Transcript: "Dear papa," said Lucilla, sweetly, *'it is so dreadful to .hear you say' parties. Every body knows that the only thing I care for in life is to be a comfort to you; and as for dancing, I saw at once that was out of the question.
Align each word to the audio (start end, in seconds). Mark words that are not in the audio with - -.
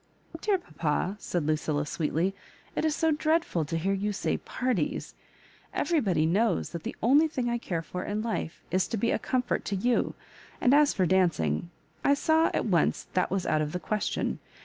"Dear 0.41 0.57
papa," 0.57 1.15
said 1.19 1.45
Lucilla, 1.45 1.85
sweetly, 1.85 2.33
*'it 2.75 2.85
is 2.85 2.95
so 2.95 3.11
dreadful 3.11 3.65
to 3.65 3.77
.hear 3.77 3.93
you 3.93 4.11
say' 4.11 4.37
parties. 4.59 5.13
Every 5.75 5.99
body 5.99 6.25
knows 6.25 6.71
that 6.71 6.81
the 6.81 6.95
only 7.03 7.27
thing 7.27 7.51
I 7.51 7.59
care 7.59 7.83
for 7.83 8.03
in 8.03 8.23
life 8.23 8.63
is 8.71 8.87
to 8.87 8.97
be 8.97 9.11
a 9.11 9.19
comfort 9.19 9.63
to 9.65 9.75
you; 9.75 10.15
and 10.59 10.73
as 10.73 10.91
for 10.95 11.05
dancing, 11.05 11.69
I 12.03 12.15
saw 12.15 12.49
at 12.51 12.65
once 12.65 13.09
that 13.13 13.29
was 13.29 13.45
out 13.45 13.61
of 13.61 13.73
the 13.73 13.79
question. 13.79 14.39